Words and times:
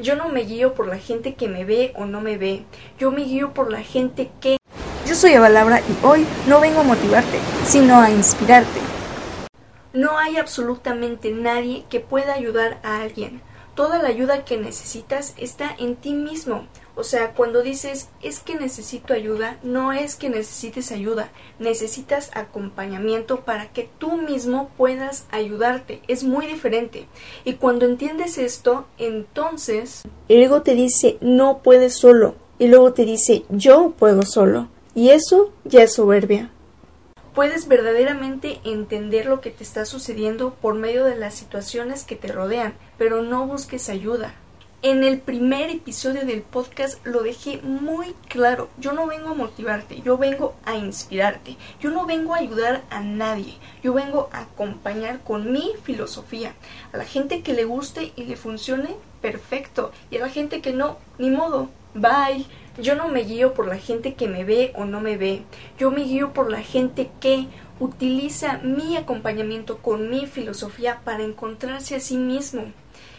Yo 0.00 0.14
no 0.14 0.28
me 0.28 0.42
guío 0.42 0.74
por 0.74 0.86
la 0.86 0.96
gente 0.96 1.34
que 1.34 1.48
me 1.48 1.64
ve 1.64 1.92
o 1.96 2.06
no 2.06 2.20
me 2.20 2.38
ve. 2.38 2.62
Yo 3.00 3.10
me 3.10 3.24
guío 3.24 3.52
por 3.52 3.72
la 3.72 3.82
gente 3.82 4.30
que... 4.40 4.56
Yo 5.04 5.16
soy 5.16 5.32
Eva 5.32 5.48
Laura 5.48 5.80
y 5.80 6.06
hoy 6.06 6.24
no 6.46 6.60
vengo 6.60 6.80
a 6.80 6.84
motivarte, 6.84 7.40
sino 7.66 8.00
a 8.00 8.08
inspirarte. 8.08 8.78
No 9.92 10.16
hay 10.16 10.36
absolutamente 10.36 11.32
nadie 11.32 11.84
que 11.90 11.98
pueda 11.98 12.34
ayudar 12.34 12.78
a 12.84 13.00
alguien. 13.00 13.42
Toda 13.78 14.02
la 14.02 14.08
ayuda 14.08 14.44
que 14.44 14.56
necesitas 14.56 15.34
está 15.36 15.72
en 15.78 15.94
ti 15.94 16.12
mismo. 16.12 16.66
O 16.96 17.04
sea, 17.04 17.34
cuando 17.34 17.62
dices 17.62 18.08
es 18.20 18.40
que 18.40 18.56
necesito 18.56 19.14
ayuda, 19.14 19.60
no 19.62 19.92
es 19.92 20.16
que 20.16 20.28
necesites 20.28 20.90
ayuda, 20.90 21.30
necesitas 21.60 22.32
acompañamiento 22.34 23.44
para 23.44 23.72
que 23.72 23.88
tú 23.98 24.16
mismo 24.16 24.70
puedas 24.76 25.26
ayudarte. 25.30 26.02
Es 26.08 26.24
muy 26.24 26.48
diferente. 26.48 27.06
Y 27.44 27.52
cuando 27.52 27.86
entiendes 27.86 28.36
esto, 28.36 28.88
entonces 28.98 30.02
el 30.28 30.42
ego 30.42 30.62
te 30.62 30.74
dice 30.74 31.16
no 31.20 31.58
puedes 31.62 31.96
solo 31.96 32.34
y 32.58 32.66
luego 32.66 32.94
te 32.94 33.04
dice 33.04 33.44
yo 33.48 33.94
puedo 33.96 34.22
solo. 34.22 34.66
Y 34.96 35.10
eso 35.10 35.52
ya 35.62 35.84
es 35.84 35.94
soberbia. 35.94 36.50
Puedes 37.38 37.68
verdaderamente 37.68 38.60
entender 38.64 39.26
lo 39.26 39.40
que 39.40 39.50
te 39.50 39.62
está 39.62 39.84
sucediendo 39.84 40.54
por 40.54 40.74
medio 40.74 41.04
de 41.04 41.14
las 41.14 41.34
situaciones 41.34 42.02
que 42.02 42.16
te 42.16 42.32
rodean, 42.32 42.74
pero 42.96 43.22
no 43.22 43.46
busques 43.46 43.88
ayuda. 43.88 44.34
En 44.82 45.04
el 45.04 45.20
primer 45.20 45.70
episodio 45.70 46.26
del 46.26 46.42
podcast 46.42 46.98
lo 47.06 47.22
dejé 47.22 47.62
muy 47.62 48.16
claro. 48.26 48.70
Yo 48.76 48.90
no 48.90 49.06
vengo 49.06 49.28
a 49.28 49.34
motivarte, 49.34 50.02
yo 50.02 50.18
vengo 50.18 50.56
a 50.64 50.74
inspirarte. 50.74 51.56
Yo 51.78 51.92
no 51.92 52.06
vengo 52.06 52.34
a 52.34 52.38
ayudar 52.38 52.82
a 52.90 53.02
nadie. 53.02 53.54
Yo 53.84 53.94
vengo 53.94 54.28
a 54.32 54.40
acompañar 54.40 55.20
con 55.22 55.52
mi 55.52 55.74
filosofía. 55.84 56.56
A 56.92 56.96
la 56.96 57.04
gente 57.04 57.42
que 57.42 57.54
le 57.54 57.64
guste 57.64 58.12
y 58.16 58.24
le 58.24 58.34
funcione, 58.34 58.96
perfecto. 59.22 59.92
Y 60.10 60.16
a 60.16 60.22
la 60.22 60.28
gente 60.28 60.60
que 60.60 60.72
no, 60.72 60.98
ni 61.18 61.30
modo. 61.30 61.68
Bye. 61.94 62.46
Yo 62.80 62.94
no 62.94 63.08
me 63.08 63.24
guío 63.24 63.54
por 63.54 63.66
la 63.66 63.76
gente 63.76 64.14
que 64.14 64.28
me 64.28 64.44
ve 64.44 64.72
o 64.76 64.84
no 64.84 65.00
me 65.00 65.16
ve. 65.16 65.42
Yo 65.78 65.90
me 65.90 66.04
guío 66.04 66.32
por 66.32 66.48
la 66.48 66.62
gente 66.62 67.10
que 67.20 67.48
utiliza 67.80 68.58
mi 68.62 68.96
acompañamiento 68.96 69.78
con 69.78 70.10
mi 70.10 70.26
filosofía 70.26 71.00
para 71.04 71.24
encontrarse 71.24 71.96
a 71.96 72.00
sí 72.00 72.16
mismo. 72.16 72.72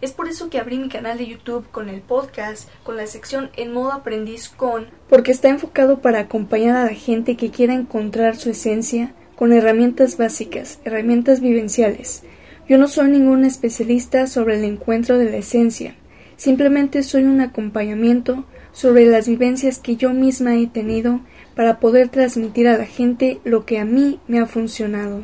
Es 0.00 0.12
por 0.12 0.28
eso 0.28 0.50
que 0.50 0.58
abrí 0.58 0.78
mi 0.78 0.88
canal 0.88 1.18
de 1.18 1.28
YouTube 1.28 1.70
con 1.70 1.88
el 1.88 2.00
podcast, 2.00 2.68
con 2.82 2.96
la 2.96 3.06
sección 3.06 3.50
En 3.56 3.72
modo 3.72 3.92
aprendiz 3.92 4.48
con, 4.48 4.88
porque 5.08 5.30
está 5.30 5.48
enfocado 5.48 6.00
para 6.00 6.18
acompañar 6.18 6.76
a 6.76 6.84
la 6.86 6.94
gente 6.94 7.36
que 7.36 7.50
quiera 7.50 7.74
encontrar 7.74 8.36
su 8.36 8.50
esencia 8.50 9.14
con 9.36 9.52
herramientas 9.52 10.16
básicas, 10.16 10.80
herramientas 10.84 11.40
vivenciales. 11.40 12.24
Yo 12.68 12.76
no 12.76 12.88
soy 12.88 13.08
ningún 13.08 13.44
especialista 13.44 14.26
sobre 14.26 14.56
el 14.56 14.64
encuentro 14.64 15.16
de 15.16 15.30
la 15.30 15.36
esencia, 15.36 15.94
simplemente 16.36 17.02
soy 17.02 17.22
un 17.22 17.40
acompañamiento 17.40 18.44
sobre 18.74 19.06
las 19.06 19.28
vivencias 19.28 19.78
que 19.78 19.96
yo 19.96 20.12
misma 20.12 20.56
he 20.56 20.66
tenido 20.66 21.20
para 21.54 21.78
poder 21.78 22.08
transmitir 22.08 22.68
a 22.68 22.76
la 22.76 22.84
gente 22.84 23.40
lo 23.44 23.64
que 23.64 23.78
a 23.78 23.84
mí 23.84 24.18
me 24.26 24.40
ha 24.40 24.46
funcionado. 24.46 25.22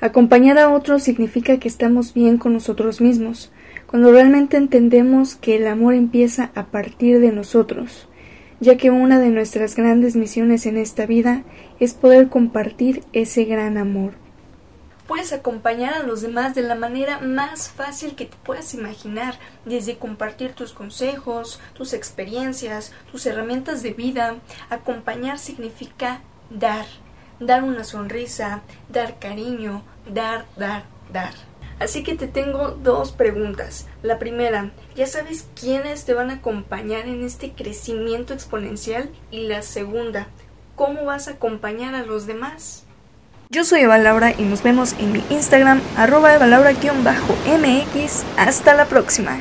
Acompañar 0.00 0.58
a 0.58 0.70
otros 0.70 1.02
significa 1.02 1.58
que 1.58 1.66
estamos 1.66 2.12
bien 2.12 2.36
con 2.36 2.52
nosotros 2.52 3.00
mismos, 3.00 3.50
cuando 3.86 4.12
realmente 4.12 4.58
entendemos 4.58 5.34
que 5.34 5.56
el 5.56 5.66
amor 5.66 5.94
empieza 5.94 6.50
a 6.54 6.66
partir 6.66 7.20
de 7.20 7.32
nosotros, 7.32 8.06
ya 8.60 8.76
que 8.76 8.90
una 8.90 9.18
de 9.18 9.30
nuestras 9.30 9.76
grandes 9.76 10.14
misiones 10.14 10.66
en 10.66 10.76
esta 10.76 11.06
vida 11.06 11.42
es 11.80 11.94
poder 11.94 12.28
compartir 12.28 13.02
ese 13.14 13.44
gran 13.46 13.78
amor. 13.78 14.23
Puedes 15.06 15.34
acompañar 15.34 15.92
a 15.92 16.02
los 16.02 16.22
demás 16.22 16.54
de 16.54 16.62
la 16.62 16.74
manera 16.74 17.20
más 17.20 17.68
fácil 17.68 18.14
que 18.14 18.24
te 18.24 18.36
puedas 18.38 18.72
imaginar, 18.72 19.38
desde 19.66 19.98
compartir 19.98 20.54
tus 20.54 20.72
consejos, 20.72 21.60
tus 21.74 21.92
experiencias, 21.92 22.92
tus 23.12 23.26
herramientas 23.26 23.82
de 23.82 23.92
vida. 23.92 24.36
Acompañar 24.70 25.38
significa 25.38 26.22
dar, 26.48 26.86
dar 27.38 27.64
una 27.64 27.84
sonrisa, 27.84 28.62
dar 28.88 29.18
cariño, 29.18 29.82
dar, 30.10 30.46
dar, 30.56 30.84
dar. 31.12 31.34
Así 31.78 32.02
que 32.02 32.14
te 32.14 32.26
tengo 32.26 32.68
dos 32.70 33.12
preguntas. 33.12 33.86
La 34.02 34.18
primera, 34.18 34.70
¿ya 34.96 35.06
sabes 35.06 35.48
quiénes 35.60 36.06
te 36.06 36.14
van 36.14 36.30
a 36.30 36.34
acompañar 36.34 37.08
en 37.08 37.24
este 37.24 37.52
crecimiento 37.52 38.32
exponencial? 38.32 39.10
Y 39.30 39.48
la 39.48 39.60
segunda, 39.60 40.28
¿cómo 40.76 41.04
vas 41.04 41.28
a 41.28 41.32
acompañar 41.32 41.94
a 41.94 42.06
los 42.06 42.26
demás? 42.26 42.84
Yo 43.50 43.64
soy 43.64 43.82
Eva 43.82 43.98
Laura 43.98 44.32
y 44.36 44.42
nos 44.42 44.62
vemos 44.62 44.94
en 44.98 45.12
mi 45.12 45.22
Instagram 45.30 45.80
arroba 45.96 46.34
evalaura-mx. 46.34 48.24
Hasta 48.36 48.74
la 48.74 48.86
próxima. 48.86 49.38